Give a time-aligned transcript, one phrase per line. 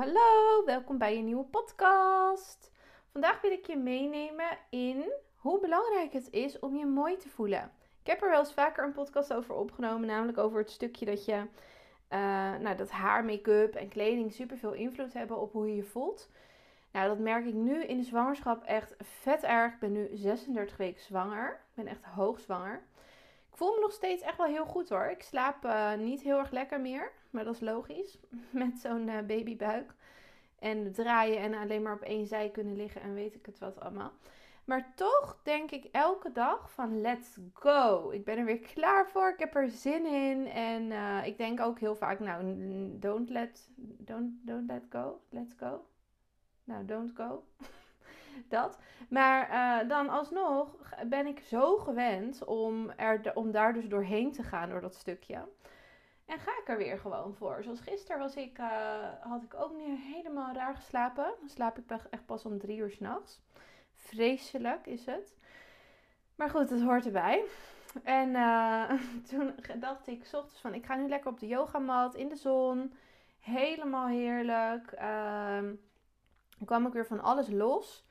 [0.00, 2.72] hallo, welkom bij een nieuwe podcast.
[3.12, 7.72] Vandaag wil ik je meenemen in hoe belangrijk het is om je mooi te voelen.
[8.00, 11.24] Ik heb er wel eens vaker een podcast over opgenomen, namelijk over het stukje dat
[11.24, 11.48] je, uh,
[12.58, 16.30] nou, dat haar, make-up en kleding superveel invloed hebben op hoe je je voelt.
[16.92, 19.72] Nou, dat merk ik nu in de zwangerschap echt vet erg.
[19.72, 21.52] Ik ben nu 36 weken zwanger.
[21.52, 22.82] Ik ben echt hoogzwanger.
[23.50, 25.10] Ik voel me nog steeds echt wel heel goed hoor.
[25.10, 27.12] Ik slaap uh, niet heel erg lekker meer.
[27.30, 28.18] Maar dat is logisch.
[28.50, 29.94] Met zo'n uh, babybuik.
[30.58, 33.80] En draaien en alleen maar op één zij kunnen liggen en weet ik het wat
[33.80, 34.12] allemaal.
[34.64, 38.10] Maar toch denk ik elke dag van let's go.
[38.10, 39.28] Ik ben er weer klaar voor.
[39.28, 40.46] Ik heb er zin in.
[40.46, 42.44] En uh, ik denk ook heel vaak, nou,
[42.98, 45.20] don't let, don't, don't let go.
[45.28, 45.84] Let's go.
[46.64, 47.44] Nou, don't go.
[48.48, 48.78] dat.
[49.08, 54.42] Maar uh, dan alsnog ben ik zo gewend om, er, om daar dus doorheen te
[54.42, 55.48] gaan door dat stukje.
[56.30, 57.62] En ga ik er weer gewoon voor.
[57.62, 58.66] Zoals gisteren was ik, uh,
[59.20, 61.34] had ik ook niet helemaal raar geslapen.
[61.40, 63.40] Dan slaap ik echt pas om drie uur s'nachts.
[63.94, 65.36] Vreselijk is het.
[66.34, 67.44] Maar goed, het hoort erbij.
[68.02, 68.90] En uh,
[69.28, 72.36] toen dacht ik s ochtends van, ik ga nu lekker op de yogamat in de
[72.36, 72.94] zon.
[73.40, 74.92] Helemaal heerlijk.
[74.94, 75.58] Uh,
[76.64, 78.04] kwam ik weer van alles los.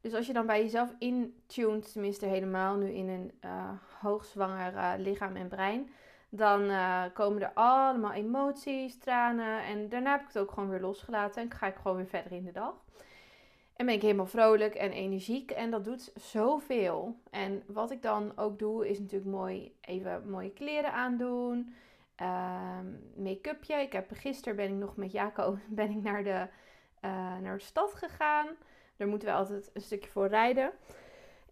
[0.00, 3.70] Dus als je dan bij jezelf intunt, tenminste helemaal nu in een uh,
[4.00, 5.90] hoogzwanger lichaam en brein,
[6.34, 9.64] dan uh, komen er allemaal emoties, tranen.
[9.64, 12.32] En daarna heb ik het ook gewoon weer losgelaten en ga ik gewoon weer verder
[12.32, 12.74] in de dag.
[13.76, 15.50] En ben ik helemaal vrolijk en energiek.
[15.50, 17.16] En dat doet zoveel.
[17.30, 21.74] En wat ik dan ook doe, is natuurlijk mooi even mooie kleren aandoen.
[22.22, 22.78] Uh,
[23.16, 23.74] Make-upje.
[23.74, 26.46] Ik heb gisteren ben ik nog met Jaco ben ik naar de,
[27.42, 28.46] naar de stad gegaan.
[28.96, 30.72] Daar moeten we altijd een stukje voor rijden.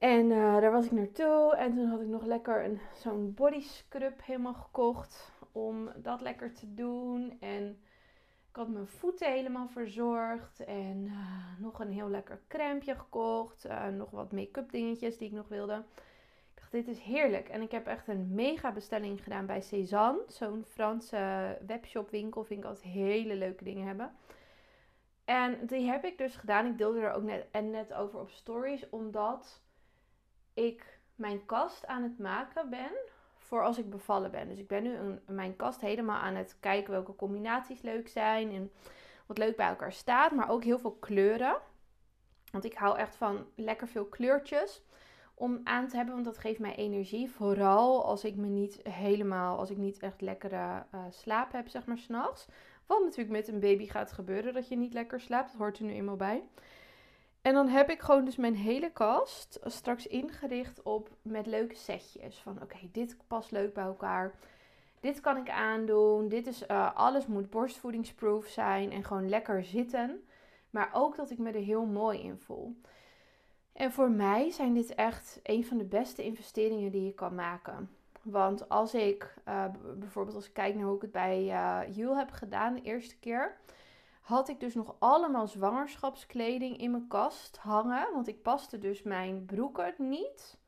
[0.00, 1.56] En uh, daar was ik naartoe.
[1.56, 5.32] En toen had ik nog lekker een, zo'n body scrub helemaal gekocht.
[5.52, 7.36] Om dat lekker te doen.
[7.40, 7.68] En
[8.48, 10.64] ik had mijn voeten helemaal verzorgd.
[10.64, 13.66] En uh, nog een heel lekker crème gekocht.
[13.66, 15.84] Uh, nog wat make-up dingetjes die ik nog wilde.
[16.54, 17.48] Ik dacht, dit is heerlijk.
[17.48, 20.22] En ik heb echt een mega bestelling gedaan bij Cézanne.
[20.26, 22.44] Zo'n Franse webshopwinkel.
[22.44, 24.12] Vind ik altijd hele leuke dingen hebben.
[25.24, 26.66] En die heb ik dus gedaan.
[26.66, 28.88] Ik deelde er ook net, en net over op stories.
[28.90, 29.62] Omdat
[30.54, 32.92] ik mijn kast aan het maken ben
[33.38, 34.48] voor als ik bevallen ben.
[34.48, 38.52] Dus ik ben nu een, mijn kast helemaal aan het kijken welke combinaties leuk zijn.
[38.52, 38.72] En
[39.26, 40.32] wat leuk bij elkaar staat.
[40.32, 41.56] Maar ook heel veel kleuren.
[42.52, 44.82] Want ik hou echt van lekker veel kleurtjes
[45.34, 46.14] om aan te hebben.
[46.14, 47.30] Want dat geeft mij energie.
[47.30, 51.86] Vooral als ik me niet helemaal, als ik niet echt lekkere uh, slaap heb, zeg
[51.86, 52.46] maar, s'nachts.
[52.86, 55.50] Wat natuurlijk met een baby gaat gebeuren, dat je niet lekker slaapt.
[55.50, 56.42] Dat hoort er nu eenmaal bij.
[57.42, 62.38] En dan heb ik gewoon dus mijn hele kast straks ingericht op met leuke setjes.
[62.38, 64.34] Van oké, dit past leuk bij elkaar.
[65.00, 66.28] Dit kan ik aandoen.
[66.28, 70.24] Dit is, uh, alles moet borstvoedingsproof zijn en gewoon lekker zitten.
[70.70, 72.76] Maar ook dat ik me er heel mooi in voel.
[73.72, 77.90] En voor mij zijn dit echt een van de beste investeringen die je kan maken.
[78.22, 79.64] Want als ik uh,
[79.98, 81.44] bijvoorbeeld als ik kijk naar hoe ik het bij
[81.96, 83.56] uh, heb gedaan de eerste keer,
[84.30, 88.12] had ik dus nog allemaal zwangerschapskleding in mijn kast hangen.
[88.12, 90.58] Want ik paste dus mijn broeken niet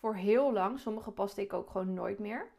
[0.00, 0.78] voor heel lang.
[0.78, 2.50] Sommige paste ik ook gewoon nooit meer.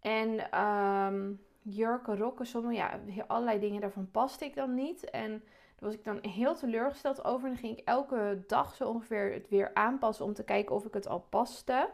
[0.00, 5.10] En um, jurken, rokken, sommige, ja, allerlei dingen daarvan paste ik dan niet.
[5.10, 7.44] En daar was ik dan heel teleurgesteld over.
[7.44, 10.84] En dan ging ik elke dag zo ongeveer het weer aanpassen om te kijken of
[10.84, 11.90] ik het al paste.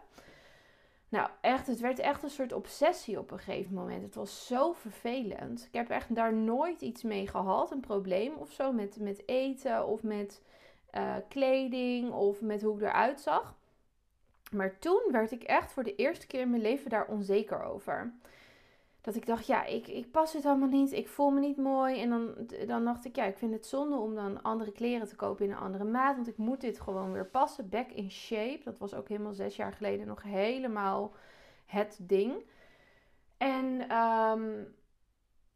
[1.08, 4.02] Nou, echt, het werd echt een soort obsessie op een gegeven moment.
[4.02, 5.64] Het was zo vervelend.
[5.66, 9.86] Ik heb echt daar nooit iets mee gehad, een probleem of zo, met, met eten
[9.86, 10.42] of met
[10.94, 13.56] uh, kleding of met hoe ik eruit zag.
[14.50, 18.12] Maar toen werd ik echt voor de eerste keer in mijn leven daar onzeker over.
[19.00, 20.92] Dat ik dacht, ja, ik, ik pas het allemaal niet.
[20.92, 22.00] Ik voel me niet mooi.
[22.00, 22.34] En dan,
[22.66, 25.50] dan dacht ik, ja, ik vind het zonde om dan andere kleren te kopen in
[25.50, 26.14] een andere maat.
[26.14, 27.68] Want ik moet dit gewoon weer passen.
[27.68, 28.60] Back in shape.
[28.64, 31.12] Dat was ook helemaal zes jaar geleden nog helemaal
[31.66, 32.44] het ding.
[33.36, 34.74] En um,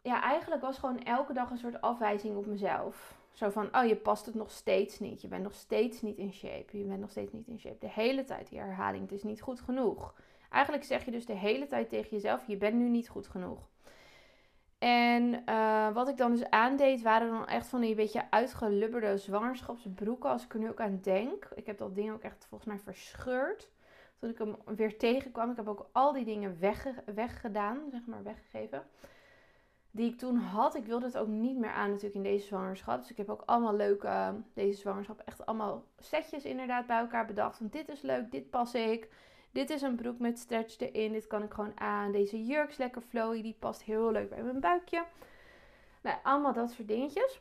[0.03, 3.21] ja, eigenlijk was gewoon elke dag een soort afwijzing op mezelf.
[3.33, 5.23] Zo van, oh, je past het nog steeds niet.
[5.23, 6.79] Je bent nog steeds niet in shape.
[6.79, 7.77] Je bent nog steeds niet in shape.
[7.81, 9.03] De hele tijd die herhaling.
[9.03, 10.15] Het is niet goed genoeg.
[10.53, 13.71] Eigenlijk zeg je dus de hele tijd tegen jezelf: je bent nu niet goed genoeg.
[14.79, 20.31] En uh, wat ik dan dus aandeed, waren dan echt van die beetje uitgelubberde zwangerschapsbroeken.
[20.31, 21.49] Als ik er nu ook aan denk.
[21.55, 23.71] Ik heb dat ding ook echt volgens mij verscheurd.
[24.19, 25.51] Toen ik hem weer tegenkwam.
[25.51, 28.83] Ik heb ook al die dingen wegge weggedaan, zeg maar, weggegeven.
[29.91, 30.75] Die ik toen had.
[30.75, 33.01] Ik wilde het ook niet meer aan natuurlijk in deze zwangerschap.
[33.01, 37.59] Dus ik heb ook allemaal leuke, deze zwangerschap, echt allemaal setjes inderdaad bij elkaar bedacht.
[37.59, 39.09] Want dit is leuk, dit pas ik.
[39.53, 41.13] Dit is een broek met stretch erin.
[41.13, 42.13] Dit kan ik gewoon aan.
[42.13, 43.43] Deze jurk is lekker flowy.
[43.43, 45.05] Die past heel leuk bij mijn buikje.
[46.03, 47.41] Nou, allemaal dat soort dingetjes.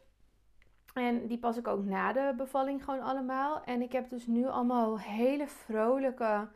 [0.93, 3.63] En die pas ik ook na de bevalling gewoon allemaal.
[3.63, 6.47] En ik heb dus nu allemaal hele vrolijke,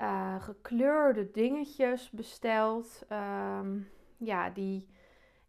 [0.00, 3.04] uh, gekleurde dingetjes besteld.
[3.08, 3.78] Ehm,
[4.16, 4.88] ja, die,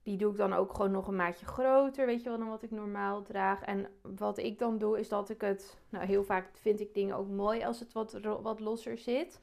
[0.03, 2.63] die doe ik dan ook gewoon nog een maatje groter, weet je wel, dan wat
[2.63, 3.61] ik normaal draag.
[3.61, 5.77] En wat ik dan doe, is dat ik het...
[5.89, 9.39] Nou, heel vaak vind ik dingen ook mooi als het wat, wat losser zit.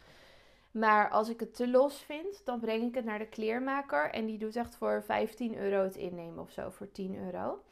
[0.71, 4.11] Maar als ik het te los vind, dan breng ik het naar de kleermaker.
[4.11, 7.62] En die doet echt voor 15 euro het innemen of zo, voor 10 euro.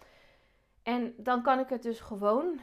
[0.82, 2.61] En dan kan ik het dus gewoon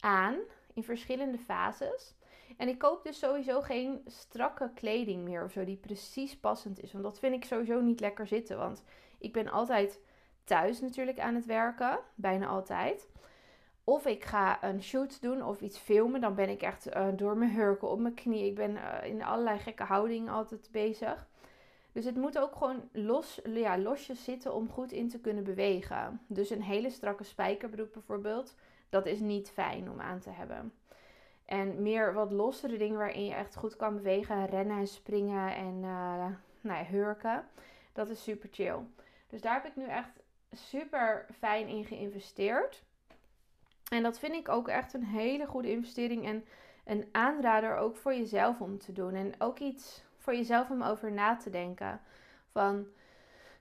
[0.00, 0.36] aan
[0.74, 2.14] in verschillende fases.
[2.56, 6.92] En ik koop dus sowieso geen strakke kleding meer of zo die precies passend is.
[6.92, 8.58] Want dat vind ik sowieso niet lekker zitten.
[8.58, 8.82] Want
[9.18, 10.00] ik ben altijd
[10.44, 13.08] thuis natuurlijk aan het werken, bijna altijd.
[13.84, 16.20] Of ik ga een shoot doen of iets filmen.
[16.20, 18.46] Dan ben ik echt uh, door mijn hurken op mijn knie.
[18.46, 21.28] Ik ben uh, in allerlei gekke houdingen altijd bezig.
[21.92, 26.20] Dus het moet ook gewoon los, ja, losjes zitten om goed in te kunnen bewegen.
[26.26, 28.54] Dus een hele strakke spijkerbroek bijvoorbeeld,
[28.88, 30.72] dat is niet fijn om aan te hebben.
[31.44, 35.74] En meer wat lossere dingen waarin je echt goed kan bewegen, rennen en springen en
[35.74, 36.26] uh,
[36.60, 37.44] nou ja, hurken.
[37.92, 38.78] Dat is super chill.
[39.28, 40.22] Dus daar heb ik nu echt
[40.52, 42.84] super fijn in geïnvesteerd.
[43.90, 46.44] En dat vind ik ook echt een hele goede investering en
[46.84, 49.14] een aanrader ook voor jezelf om te doen.
[49.14, 52.00] En ook iets voor jezelf om over na te denken.
[52.52, 52.86] Van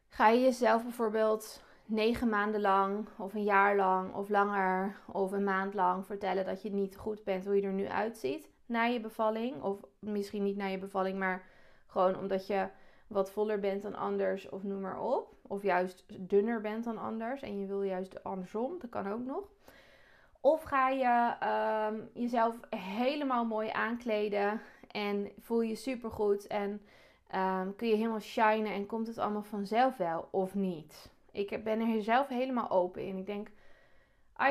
[0.10, 5.44] ga je jezelf bijvoorbeeld negen maanden lang of een jaar lang of langer of een
[5.44, 9.00] maand lang vertellen dat je niet goed bent hoe je er nu uitziet na je
[9.00, 9.62] bevalling.
[9.62, 11.46] Of misschien niet na je bevalling, maar
[11.88, 12.68] gewoon omdat je
[13.08, 15.36] wat voller bent dan anders of noem maar op.
[15.48, 19.44] Of juist dunner bent dan anders en je wil juist andersom, dat kan ook nog.
[20.42, 24.62] Of ga je ehm, jezelf helemaal mooi aankleden
[24.92, 26.82] en voel je super goed en
[27.36, 31.12] um, kun je helemaal shinen en komt het allemaal vanzelf wel of niet?
[31.32, 33.18] Ik ben er zelf helemaal open in.
[33.18, 33.48] Ik denk,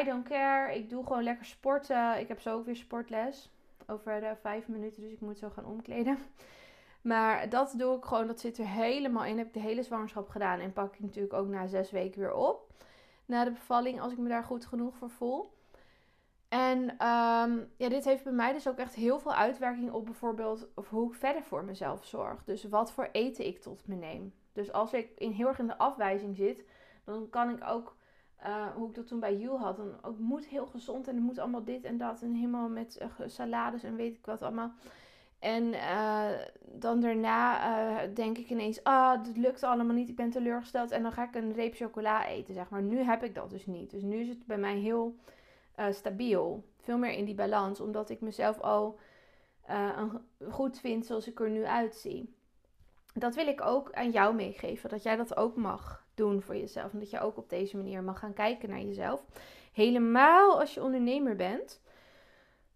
[0.01, 0.75] I don't care.
[0.75, 2.19] Ik doe gewoon lekker sporten.
[2.19, 3.51] Ik heb zo ook weer sportles
[3.87, 6.19] over uh, vijf minuten, dus ik moet zo gaan omkleden.
[7.07, 9.39] Maar dat doe ik gewoon, dat zit er helemaal in.
[9.39, 12.35] Heb ik de hele zwangerschap gedaan en pak ik natuurlijk ook na zes weken weer
[12.35, 12.73] op.
[13.27, 15.55] Na de bevalling, als ik me daar goed genoeg voor voel.
[16.49, 20.69] En um, ja, dit heeft bij mij dus ook echt heel veel uitwerking op bijvoorbeeld
[20.75, 22.45] of hoe ik verder voor mezelf zorg.
[22.45, 24.35] Dus wat voor eten ik tot me neem.
[24.53, 26.65] Dus als ik in, heel erg in de afwijzing zit,
[27.05, 27.97] dan kan ik ook,
[28.47, 31.25] uh, hoe ik dat toen bij Jules had, dan ook moet heel gezond en het
[31.25, 34.73] moet allemaal dit en dat en helemaal met uh, salades en weet ik wat allemaal.
[35.39, 36.31] En uh,
[36.61, 40.91] dan daarna denk ik ineens, ah, dit lukt allemaal niet, ik ben teleurgesteld.
[40.91, 42.83] En dan ga ik een reep chocola eten, zeg maar.
[42.83, 43.91] Nu heb ik dat dus niet.
[43.91, 45.17] Dus nu is het bij mij heel
[45.79, 46.65] uh, stabiel.
[46.81, 48.99] Veel meer in die balans, omdat ik mezelf al
[50.51, 52.35] goed vind zoals ik er nu uitzie.
[53.15, 56.93] Dat wil ik ook aan jou meegeven, dat jij dat ook mag doen voor jezelf.
[56.93, 59.25] En dat je ook op deze manier mag gaan kijken naar jezelf.
[59.73, 61.81] Helemaal als je ondernemer bent.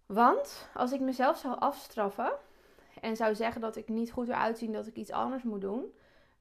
[0.06, 2.32] Want als ik mezelf zou afstraffen
[3.00, 5.92] en zou zeggen dat ik niet goed eruit zie, dat ik iets anders moet doen,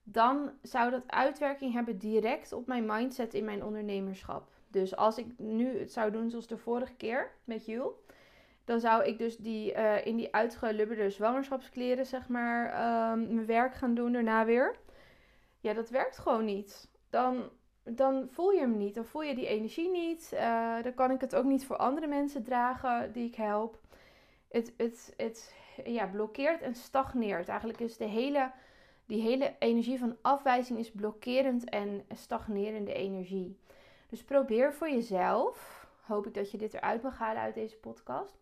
[0.04, 4.48] dan zou dat uitwerking hebben direct op mijn mindset in mijn ondernemerschap.
[4.68, 7.94] Dus als ik nu het zou doen zoals de vorige keer met Jules,
[8.66, 12.66] dan zou ik dus die, uh, in die uitgelubberde zwangerschapskleren, zeg maar,
[13.12, 14.76] um, mijn werk gaan doen daarna weer.
[15.60, 16.90] Ja, dat werkt gewoon niet.
[17.10, 17.50] Dan,
[17.84, 18.96] dan voel je hem niet.
[18.96, 20.32] Dan voel je die energie niet.
[20.34, 23.80] Uh, dan kan ik het ook niet voor andere mensen dragen die ik help.
[24.50, 25.54] Het, het, het
[25.86, 27.48] ja, blokkeert en stagneert.
[27.48, 28.52] Eigenlijk is de hele,
[29.06, 33.58] die hele energie van afwijzing is blokkerend en stagnerende energie.
[34.10, 38.38] Dus probeer voor jezelf, hoop ik dat je dit eruit mag halen uit deze podcast,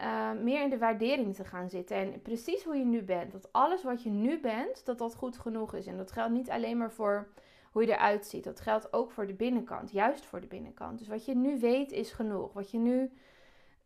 [0.00, 1.96] uh, meer in de waardering te gaan zitten.
[1.96, 3.32] En precies hoe je nu bent.
[3.32, 5.86] Dat alles wat je nu bent, dat dat goed genoeg is.
[5.86, 7.28] En dat geldt niet alleen maar voor
[7.72, 8.44] hoe je eruit ziet.
[8.44, 9.90] Dat geldt ook voor de binnenkant.
[9.90, 10.98] Juist voor de binnenkant.
[10.98, 12.52] Dus wat je nu weet is genoeg.
[12.52, 13.10] Wat je nu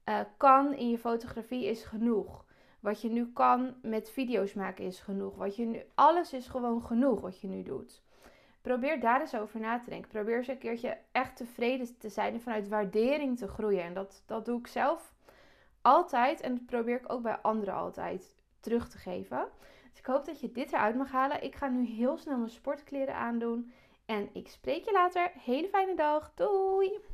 [0.09, 2.45] uh, kan in je fotografie is genoeg.
[2.83, 5.37] Wat je nu kan met video's maken is genoeg.
[5.37, 8.03] Wat je nu, alles is gewoon genoeg wat je nu doet.
[8.63, 10.11] Probeer daar eens over na te denken.
[10.11, 13.83] Probeer eens een keertje echt tevreden te zijn en vanuit waardering te groeien.
[13.83, 15.15] En dat, dat doe ik zelf
[15.83, 19.49] altijd en dat probeer ik ook bij anderen altijd terug te geven.
[19.91, 21.43] Dus ik hoop dat je dit eruit mag halen.
[21.43, 23.73] Ik ga nu heel snel mijn sportkleren aandoen.
[24.07, 25.31] En ik spreek je later.
[25.35, 26.33] Hele fijne dag.
[26.35, 27.12] Doei!